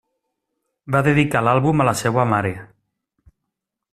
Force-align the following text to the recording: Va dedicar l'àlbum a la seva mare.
Va 0.95 1.01
dedicar 1.07 1.43
l'àlbum 1.47 1.85
a 1.85 1.87
la 1.91 1.95
seva 2.01 2.27
mare. 2.33 2.57